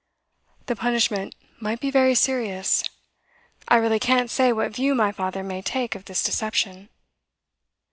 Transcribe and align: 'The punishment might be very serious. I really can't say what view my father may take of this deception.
'The 0.65 0.75
punishment 0.75 1.35
might 1.59 1.79
be 1.79 1.91
very 1.91 2.15
serious. 2.15 2.83
I 3.67 3.75
really 3.75 3.99
can't 3.99 4.31
say 4.31 4.51
what 4.51 4.73
view 4.75 4.95
my 4.95 5.11
father 5.11 5.43
may 5.43 5.61
take 5.61 5.93
of 5.93 6.05
this 6.05 6.23
deception. 6.23 6.89